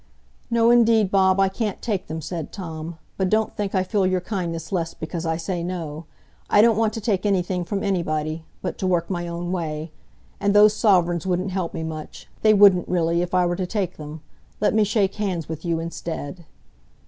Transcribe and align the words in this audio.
"No, 0.49 0.71
indeed 0.71 1.11
Bob, 1.11 1.39
I 1.39 1.47
can't 1.47 1.79
take 1.79 2.07
them," 2.07 2.21
said 2.23 2.51
Tom; 2.51 2.97
"but 3.17 3.29
don't 3.29 3.55
think 3.55 3.75
I 3.75 3.83
feel 3.83 4.07
your 4.07 4.19
kindness 4.19 4.71
less 4.71 4.95
because 4.95 5.27
I 5.27 5.37
say 5.37 5.61
no. 5.63 6.05
I 6.49 6.59
don't 6.63 6.75
want 6.75 6.93
to 6.93 7.01
take 7.01 7.23
anything 7.23 7.63
from 7.63 7.83
anybody, 7.83 8.43
but 8.63 8.79
to 8.79 8.87
work 8.87 9.11
my 9.11 9.27
own 9.27 9.51
way. 9.51 9.91
And 10.39 10.55
those 10.55 10.73
sovereigns 10.75 11.27
wouldn't 11.27 11.51
help 11.51 11.75
me 11.75 11.83
much—they 11.83 12.53
wouldn't 12.55 12.89
really—if 12.89 13.35
I 13.35 13.45
were 13.45 13.55
to 13.55 13.67
take 13.67 13.97
them. 13.97 14.21
Let 14.59 14.73
me 14.73 14.83
shake 14.83 15.13
hands 15.17 15.47
with 15.47 15.63
you 15.63 15.79
instead." 15.79 16.45